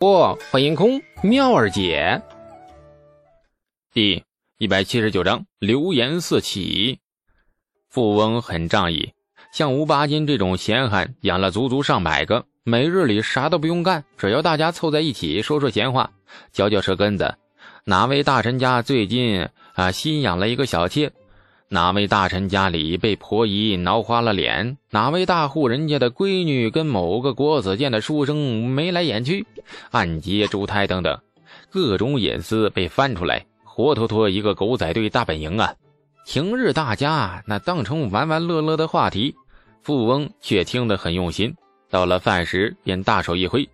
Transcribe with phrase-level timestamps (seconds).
[0.00, 2.22] 不，欢迎空妙儿姐。
[3.92, 4.24] 第
[4.56, 7.00] 一百七十九章流言四起。
[7.90, 9.12] 富翁很仗义，
[9.52, 16.10] 像吴八斤这种闲汉养了足足上百个，每日里啥都不用干，只要大家凑在一起说说闲话，
[16.50, 17.36] 嚼嚼舌根子。
[17.84, 21.12] 哪位大臣家最近啊新养了一个小妾？
[21.72, 24.76] 哪位大臣家里被婆姨挠花了脸？
[24.90, 29.46] 哪位大户人家的闺女跟某个国子监的书生眉来眼去，
[29.92, 31.16] 暗结珠胎等等，
[31.70, 35.72] 各种隐私被翻出来，活脱脱一个狗仔队大本营啊！
[36.26, 39.36] 平日大家那当成玩玩乐乐的话题，
[39.80, 41.54] 富翁却听得很用心。
[41.88, 43.68] 到了饭时，便大手一挥，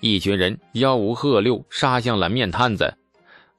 [0.00, 2.94] 一群人吆五喝六杀向了面摊子。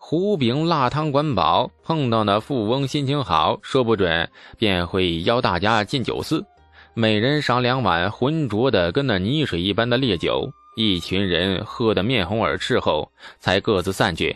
[0.05, 6.45] 糊饼辣汤管饱，碰到那富翁心情好，说不准便会邀大家进酒肆，
[6.93, 10.51] 每人赏两碗浑浊的跟那泥水一般的烈酒。
[10.75, 14.35] 一群人喝得面红耳赤后，才各自散去。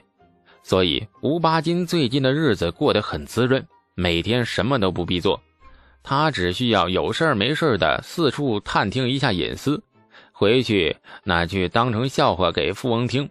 [0.64, 3.62] 所以吴八斤最近的日子过得很滋润，
[3.94, 5.38] 每天什么都不必做，
[6.02, 9.84] 他只需要有事没事的四处探听一下隐私，
[10.32, 13.30] 回去那去当成笑话给富翁听。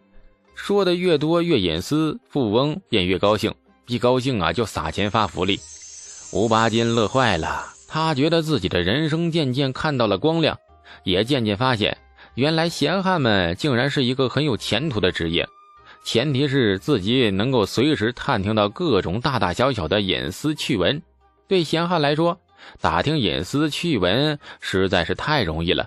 [0.56, 3.54] 说的越多越隐私，富翁便越高兴，
[3.86, 5.60] 一高兴啊就撒钱发福利。
[6.32, 10.58] 吴八金乐坏了，他觉得自己的人生渐渐看到了光亮，
[11.04, 11.96] 也渐渐发现，
[12.34, 15.46] 原来闲汉们竟然是一个很有前途的职业，
[16.02, 21.00] 前提是自己能够随时探听到各种大大小小的隐私趣闻。
[21.46, 22.36] 对闲汉来说，
[22.80, 25.86] 打听隐私趣闻实在是太容易了。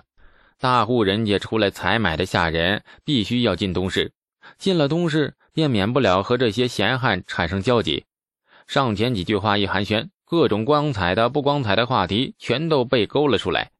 [0.58, 4.10] 大户人家出来采买的下人，必须要进东市。
[4.58, 8.04] 进了东市，便免不了和这些闲汉产生交集。
[8.66, 13.70] 上前几句话一寒暄，各种光彩的、不光彩的话题全都被勾了出来。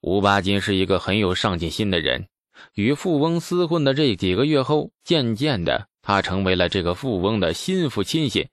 [0.00, 2.26] 吴八斤是一个很有上进心的人，
[2.74, 8.48] 与富翁厮混的这几个月后，渐渐的，他成为了这个富翁的心腹亲信。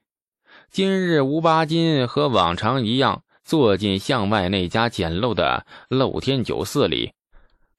[0.72, 7.12] 今日，吴八斤和往常一样，坐进巷外那家简陋的露天酒肆里。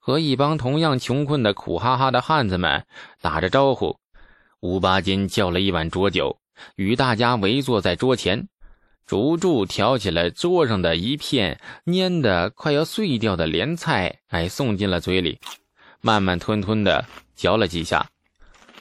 [0.03, 2.83] 和一帮同样穷困的苦哈哈的汉子们
[3.21, 3.95] 打着招呼，
[4.59, 6.39] 吴八斤叫了一碗浊酒，
[6.75, 8.47] 与大家围坐在桌前，
[9.05, 15.39] 逐柱挑起了桌上的一片蔫的快要碎掉的莲菜，哎，送进了嘴里，
[16.01, 18.07] 慢慢吞吞的嚼了几下，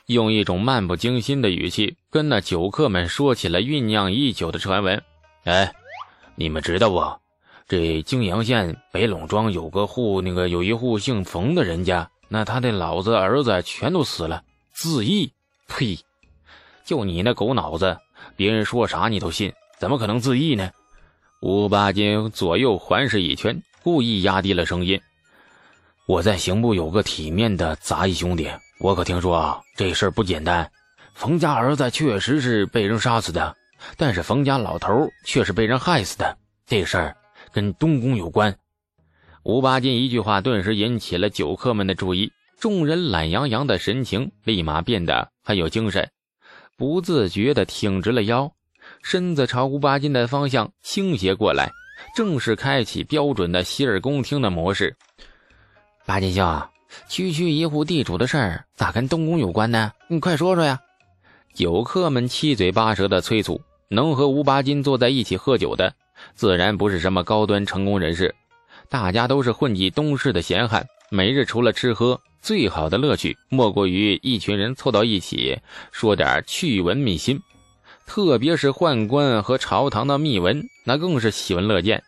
[0.07, 5.03] 用一种漫不经心的语气跟那酒客们说起了酝酿已久的传闻。
[5.45, 5.71] 哎，
[6.35, 7.30] 你们知道不？
[7.71, 14.43] 这泾阳县北陇庄有个户，那个有一户姓冯的人家，那他的老子儿子全都死了，
[14.73, 15.33] 自缢。
[15.69, 15.97] 呸！
[16.85, 17.97] 就你那狗脑子，
[18.35, 20.69] 别人说啥你都信，怎么可能自缢呢？
[21.43, 25.01] 吴八斤左右环视一圈，故意压低了声音
[26.07, 28.51] ：“我在刑部有个体面的杂役兄弟，
[28.81, 30.69] 我可听说啊，这事儿不简单。
[31.15, 33.55] 冯家儿子确实是被人杀死的，
[33.97, 36.37] 但是冯家老头却是被人害死的。
[36.67, 37.17] 这事儿……”
[37.53, 38.57] 跟东宫有关，
[39.43, 46.09] 吴八斤一句话顿时引起了酒客们的注意，众人懒洋洋的神情立马变得很有精神，
[46.77, 48.53] 不自觉地挺直了腰，
[49.03, 51.71] 身子朝吴八斤的方向倾斜过来，
[52.15, 54.97] 正式开启标准的洗耳恭听的模式。
[56.07, 56.63] 八斤兄，
[57.09, 59.93] 区区一户地主的事儿咋跟东宫有关呢？
[60.09, 60.79] 你快说说呀！
[61.55, 65.93] 酒客们七嘴八舌的催促，能和吴八斤坐在一起喝酒的。
[66.35, 68.35] 自然不是什么高端成功人士，
[68.89, 70.87] 大家都是混迹东市的闲汉。
[71.11, 75.59] 每日除了吃喝，最好的乐趣莫过于一群人凑到一起
[75.91, 77.41] 说点趣闻秘辛。
[78.07, 82.03] 特别是宦官和朝堂的秘闻，那更是喜闻乐见。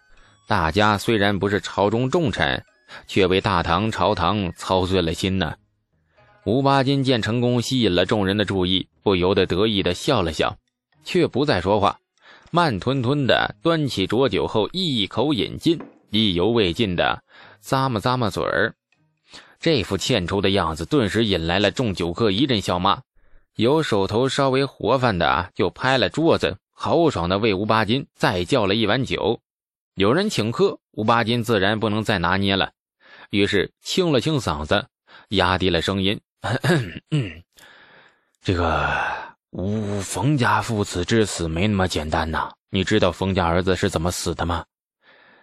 [0.49, 2.65] 大家虽然不是朝中重臣，
[3.07, 5.55] 却为大唐朝堂操碎了心呢。
[6.45, 10.57] 吴八斤见成功吸引了众人的注意，不由得得意地笑了笑，
[11.05, 11.97] 却不再说话。
[12.55, 15.81] 慢吞吞的端起浊酒后，一口饮尽，
[16.11, 17.25] 意犹未尽的
[17.65, 18.75] 咂摸咂摸嘴儿，
[19.59, 23.01] 这副欠抽的样子，顿时引来了众酒客一阵笑骂。
[23.57, 29.41] 有手头稍微活泛的，就拍了桌子，豪爽的为吴八斤再叫了一碗酒。
[29.95, 32.73] 有人请客，吴八斤自然不能再拿捏了，
[33.31, 34.87] 于是清了清嗓子，
[35.31, 36.21] 压低了声音
[38.45, 38.93] ：“这个。”
[39.53, 42.53] 呜呜冯家父子之死没那么简单呐！
[42.71, 44.65] 你知道冯家儿子是怎么死的吗？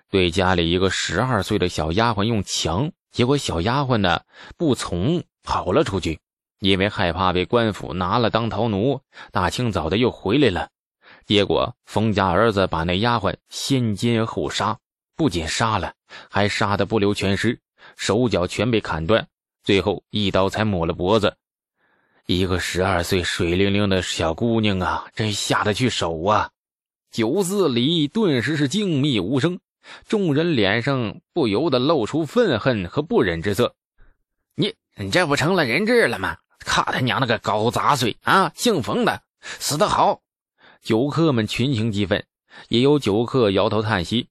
[0.09, 4.21] 对家里一个十二岁的小丫鬟用强，结果小丫鬟呢
[4.57, 6.19] 不从，跑了出去，
[6.59, 8.99] 因为害怕被官府拿了当逃奴，
[9.31, 10.69] 大清早的又回来了。
[11.27, 14.79] 结果冯家儿子把那丫鬟先奸后杀，
[15.15, 15.93] 不仅杀了，
[16.31, 17.59] 还杀得不留全尸，
[17.95, 19.27] 手脚全被砍断，
[19.63, 21.37] 最后一刀才抹了脖子。
[22.31, 26.51] 一个十二岁水灵灵的小姑娘啊，真下得去手啊！
[27.09, 29.57] 酒肆里顿时是静谧无声，
[30.07, 33.73] 众人脸上不由得露出愤恨和不忍之色。
[34.53, 36.37] 你你这不成了人质了吗？
[36.59, 38.51] 靠他娘了个狗杂碎啊！
[38.53, 40.21] 姓冯的死得好！
[40.83, 42.23] 酒客们群情激愤，
[42.67, 44.29] 也有酒客摇头叹息：“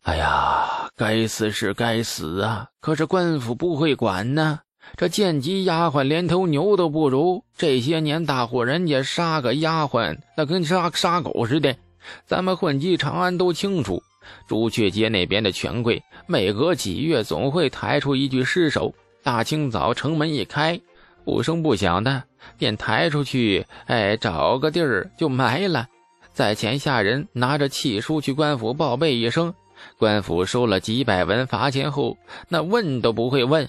[0.00, 2.68] 哎呀，该死是该死啊！
[2.80, 4.60] 可是官府不会管呢。”
[4.96, 11.76] 这贱籍丫鬟连头牛都不如，这些年大户人家杀个丫鬟，那跟杀杀狗似的。
[12.26, 14.02] 咱们混迹长安都清楚，
[14.48, 18.94] 朱雀街那边的权贵，每隔几月总会抬出一具尸首。
[19.22, 20.80] 大清早城门一开，
[21.24, 22.24] 不声不响的
[22.58, 25.86] 便抬出去，哎，找个地儿就埋了。
[26.32, 29.54] 在前下人拿着契书去官府报备一声，
[29.96, 32.18] 官府收了几百文罚钱后，
[32.48, 33.68] 那问都不会问。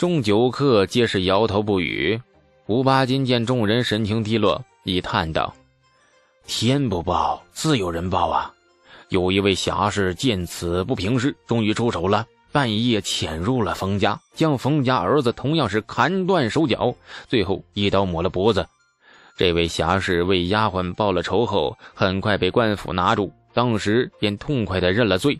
[0.00, 2.18] 众酒客皆是摇头不语。
[2.64, 5.54] 吴八金见众人神情低落，一叹道
[6.48, 8.50] ：“天不报，自有人报啊！
[9.10, 16.94] 有一位侠士见此不平事，终于出手了，半夜潜入了冯家，将冯家儿子同样是砍断手脚，
[17.28, 18.66] 最后一刀抹了脖子。
[19.36, 25.38] 这位侠士为丫鬟报了仇后，很快被官府拿住，当时便痛快地认了罪。”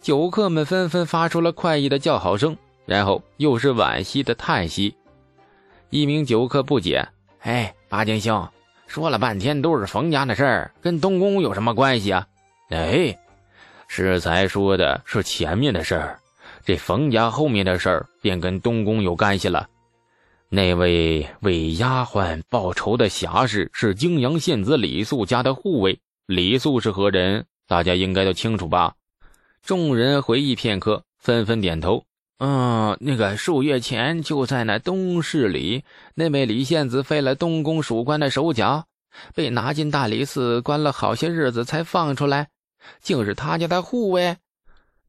[0.00, 2.56] 酒客们纷纷发出了快意的叫好声。
[2.88, 4.94] 然后又是惋惜的叹息。
[5.90, 7.06] 一名酒客不解
[7.40, 8.48] ：“哎，八斤兄，
[8.86, 12.26] 说了半天都是冯家的事儿，跟东宫有什么关系啊
[12.72, 13.14] ？”“哎，
[13.88, 16.18] 适才说的是前面的事儿，
[16.64, 19.68] 这冯家后面的事儿便跟东宫有干系了。
[20.48, 26.00] 那位为丫鬟报仇的侠士是泾阳县子李素家的护卫。
[26.24, 27.44] 李素是何人？
[27.66, 28.94] 大家应该都清楚吧？”
[29.62, 32.02] 众人回忆片刻，纷纷点头。
[32.38, 35.82] 嗯，那个数月前就在那东市里，
[36.14, 38.84] 那位李献子废了东宫属官的手脚，
[39.34, 42.48] 被拿进大理寺关了好些日子才放出来，
[43.00, 44.36] 竟是他家的护卫。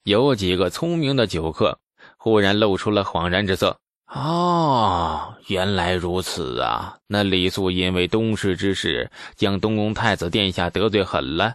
[0.04, 1.78] 有几个聪明的酒客
[2.18, 3.78] 忽然露出了恍然之色。
[4.08, 6.98] 哦，原来如此啊！
[7.06, 11.54] 那李素因为东市之事，将东宫太子殿下得罪狠了，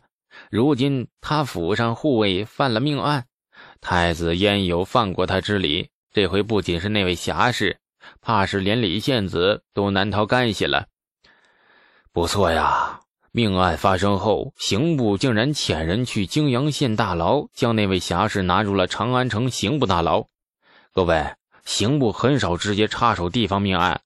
[0.52, 3.24] 如今他府上护卫犯了命案。
[3.84, 5.90] 太子焉有放过他之理？
[6.10, 7.76] 这回不仅是那位侠士，
[8.22, 10.86] 怕是连李献子都难逃干系了。
[12.10, 13.00] 不错呀，
[13.30, 20.28] 命案发生后，刑部竟然遣人去泾阳县大牢，将那位侠士拿入了长安城刑部大牢。
[20.94, 21.34] 各位，
[21.66, 24.00] 刑部很少直接插手地方命案，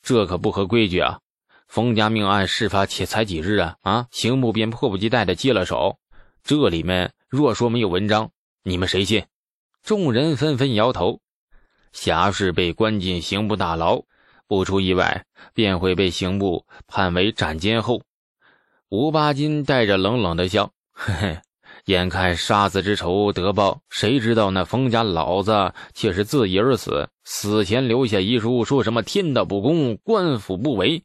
[0.00, 1.18] 这可不合规矩啊！
[1.66, 5.98] 冯家命案事发且才几日啊啊，刑部便迫不及待地接了手，
[6.44, 8.30] 这里面若说没有文章。
[8.66, 9.26] 你们谁信？
[9.82, 11.20] 众人纷纷摇头。
[11.92, 14.04] 侠士被关进刑部大牢，
[14.48, 18.00] 不出意外，便会被刑部判为斩监后。
[18.88, 21.38] 吴八金带着冷冷的笑：“嘿嘿，
[21.84, 31.02] 眼看杀子之仇得报，谁知道那冯家老子却是自缢而死，死前留下遗书，说什么天道不公，官府不为。”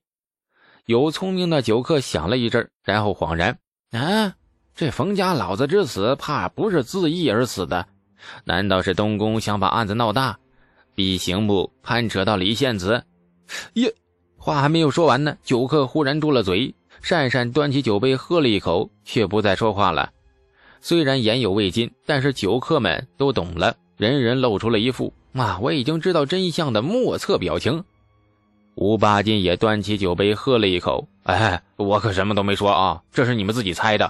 [0.88, 3.60] 有聪明的酒客想了一阵，然后恍然
[3.92, 4.38] ：“啊！”
[4.80, 7.86] 这冯家老子之死，怕不是自缢而死的？
[8.46, 10.40] 难道是东宫想把案子闹大，
[10.96, 13.04] 逼刑部攀扯到李献子？
[13.74, 13.94] 耶！
[14.38, 16.74] 话还没有说完呢，酒客忽然住了嘴。
[17.02, 20.14] 善善端起酒杯喝了一口，却不再说话了。
[20.80, 27.84] 虽然言有未尽，但是酒客们都懂了，人人露出了一副“啊，我已经知道真相”的莫测表情。
[28.76, 34.10] 吴八斤也端起酒杯喝了一口，哎，我可什么都没说啊，这是你们自己猜的。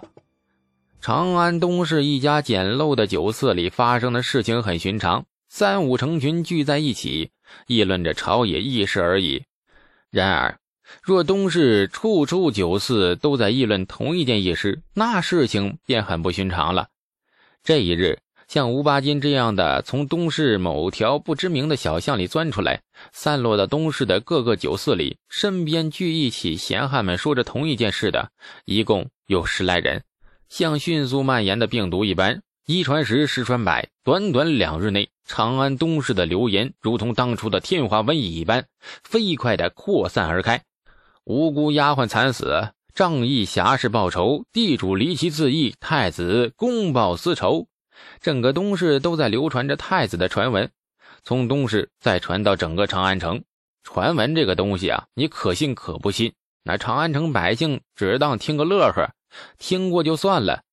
[1.01, 7.31] 长安东市一家简陋的酒肆里发生的事情很寻常，三五成群聚在一起，
[7.67, 9.43] 议论着朝野议事而已。
[10.11, 10.59] 然而，
[11.01, 16.89] 若东市处处酒肆都在议论同一件轶事，那事情便很不寻常了。
[17.63, 22.81] 这一日，像吴八斤这样的从东市某条不知名的小巷里钻出来，
[23.13, 28.31] 散落到东市的各个酒肆里，身边聚一起闲汉们说着同一件事的，
[28.65, 30.03] 一共有十来人。
[30.49, 33.87] 像迅速蔓延的病毒一般，一传十，十传百。
[34.03, 38.65] 短短两日内，长安东市的流言如同当初的天花瘟疫一般，
[39.03, 40.63] 飞快地扩散而开。
[41.23, 47.67] 无辜丫鬟惨死，仗义侠士报仇，地主离奇自缢，太子公报私仇。
[48.19, 50.71] 整个东市都在流传着太子的传闻，
[51.23, 53.43] 从东市再传到整个长安城。
[53.83, 56.33] 传闻这个东西啊，你可信可不信。
[56.63, 59.11] 那长安城百姓只当听个乐呵。
[59.57, 60.63] 听过就算了，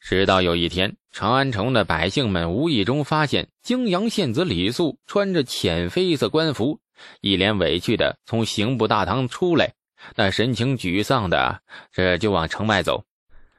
[0.00, 6.78] 直到有一天，长安城的百姓们无意中发现泾阳县子李素穿着浅绯色官服，
[7.20, 9.74] 一脸委屈的从刑部大堂出来，
[10.14, 11.60] 那神情沮丧的，
[11.92, 13.04] 这就往城外走。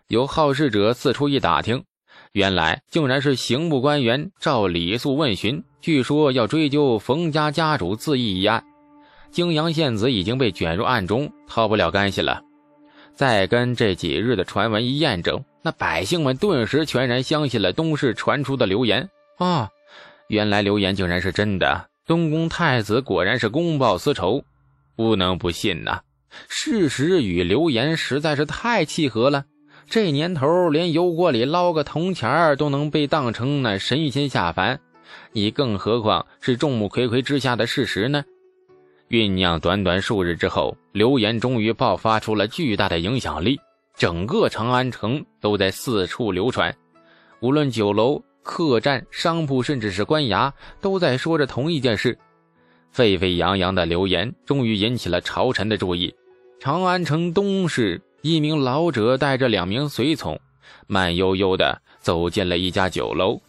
[0.08, 1.84] 有好事者四处一打听，
[2.32, 8.63] 原来竟然是刑部官员召李素问询，据说要追究冯家家主自缢一案。
[9.32, 12.42] 泾阳县子已经被卷入案中，逃不了干系了。
[13.17, 19.09] 再跟这几日的传闻一验证，那百姓们顿时全然相信了东市传出的流言
[19.39, 19.69] 啊！
[20.27, 24.43] 原来流言竟然是真的，东宫太子果然是公报私仇，
[24.95, 26.01] 不能不信呐！
[26.47, 29.45] 事实与流言实在是太契合了。
[29.89, 34.79] 这年头，连油锅里捞个铜钱都能被当成那神仙下凡，
[35.31, 38.24] 你更何况是众目睽睽之下的事实呢？
[39.09, 43.57] 酝酿短短数日之后，流言终于爆发出了巨大的影响力，
[43.95, 46.75] 整个长安城都在四处流传。
[47.39, 52.17] 无论酒楼、客栈、商铺，甚至是官衙，都在说着同一件事。
[52.91, 56.13] 沸沸扬扬的流言终于引起了朝臣的注意。
[56.59, 60.37] 长安城东市，一名老者带着两名随从，
[60.87, 63.39] 慢悠悠地走进了一家酒楼。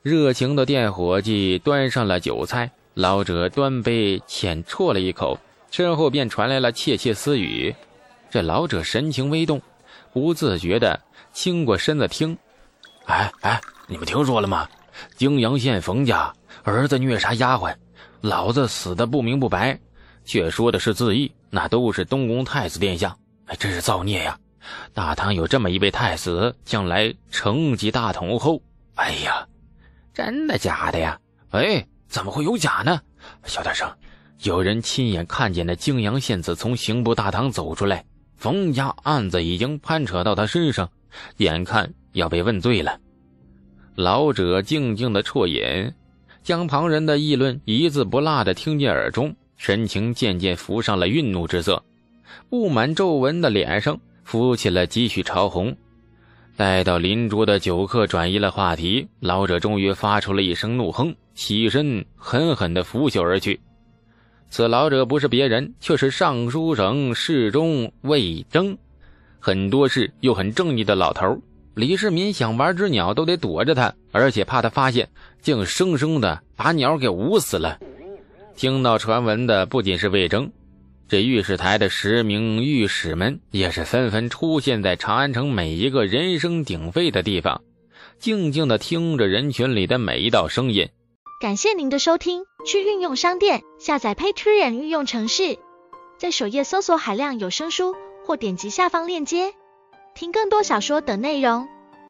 [0.00, 2.70] 热情的店伙计端上了酒菜。
[2.94, 5.38] 老者端杯浅啜了一口，
[5.70, 7.74] 身后便传来了窃窃私语。
[8.30, 9.60] 这老者神情微动，
[10.12, 11.00] 不自觉的
[11.32, 12.36] 倾过身子听。
[13.06, 14.68] 哎哎，你们听说了吗？
[15.16, 16.30] 泾阳县冯家
[16.64, 17.74] 儿子虐杀丫鬟，
[18.20, 19.78] 老子死的不明不白，
[20.26, 24.38] 却说的是自缢，那都是东宫太子殿下，哎，真是造孽呀！
[24.92, 28.60] 大唐有这么一位太子，将来承继大统后，
[28.96, 29.46] 哎呀，
[30.12, 31.18] 真的假的呀？
[31.52, 31.86] 哎。
[32.12, 33.00] 怎么会有假呢？
[33.46, 33.90] 小点声，
[34.42, 38.04] 有人亲眼看见那泾阳县子从刑部大堂走出来，
[38.36, 40.90] 冯家案子已经攀扯到他身上，
[41.38, 43.00] 眼看要被问罪了。
[43.94, 45.90] 老者静静的啜饮，
[46.42, 51.82] 将旁人的议论一字不落的听进耳中，神情渐渐浮上了愠怒之色，
[52.50, 55.74] 布满皱纹的脸上浮起了几许潮红。
[56.56, 61.14] 待到邻桌的酒客转移了话题，老者终于发出了一声怒哼。
[61.34, 63.58] 起身，狠狠地拂袖而去。
[64.50, 68.76] 此老者不是别人，却是尚书省侍中魏征，
[69.40, 71.40] 很多事又很正义的老头。
[71.74, 75.08] 李世民想玩只鸟都得躲着他，而且怕他发现，
[75.40, 77.78] 竟生生的把鸟给捂死了。
[78.54, 80.52] 听到传闻的不仅是魏征，
[81.12, 87.60] 这御史台的十名御史们也是纷纷出现在长安城每一个人声鼎沸的地方，
[88.18, 90.88] 静静的听着人群里的每一道声音。
[91.38, 95.58] 感谢您的收听，去运用商店下载 Patreon 运用城市，
[96.16, 99.52] 在首页搜索海量有声书，或点击下方链接
[100.14, 101.68] 听更多小说等内容。